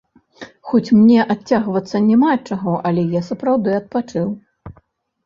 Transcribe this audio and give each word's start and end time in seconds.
Хоць 0.69 0.93
мне 1.01 1.19
адцягвацца 1.33 2.01
няма 2.05 2.31
ад 2.37 2.41
чаго, 2.53 2.73
але 2.91 3.03
я 3.17 3.21
сапраўды 3.29 3.77
адпачыў. 3.81 4.27